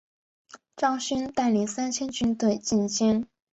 [0.75, 3.27] 张勋带领三千军队进京。